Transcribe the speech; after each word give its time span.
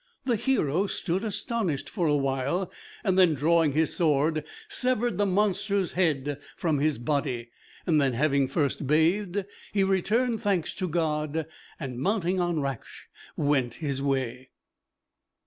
The 0.25 0.35
hero 0.35 0.87
stood 0.87 1.23
astonished 1.23 1.87
for 1.87 2.07
a 2.07 2.15
while; 2.15 2.71
then, 3.05 3.35
drawing 3.35 3.73
his 3.73 3.93
sword, 3.95 4.43
severed 4.67 5.19
the 5.19 5.27
monster's 5.27 5.91
head 5.91 6.41
from 6.57 6.79
his 6.79 6.97
body. 6.97 7.51
Then, 7.85 8.13
having 8.13 8.47
first 8.47 8.87
bathed, 8.87 9.45
he 9.71 9.83
returned 9.83 10.41
thanks 10.41 10.73
to 10.73 10.87
God, 10.87 11.45
and 11.79 11.99
mounting 11.99 12.39
on 12.39 12.55
Raksh, 12.59 13.09
went 13.37 13.75
his 13.75 14.01
way. 14.01 14.49